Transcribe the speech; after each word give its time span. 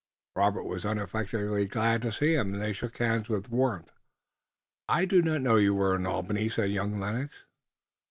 Robert 0.35 0.63
was 0.63 0.83
unaffectedly 0.83 1.67
glad 1.67 2.01
to 2.01 2.11
see 2.11 2.33
him, 2.33 2.55
and 2.55 2.63
they 2.63 2.73
shook 2.73 2.97
hands 2.97 3.29
with 3.29 3.51
warmth. 3.51 3.91
"I 4.89 5.05
did 5.05 5.25
not 5.25 5.41
know 5.41 5.57
that 5.57 5.61
you 5.61 5.75
were 5.75 5.95
in 5.95 6.07
Albany," 6.07 6.49
said 6.49 6.71
young 6.71 6.99
Lennox. 6.99 7.35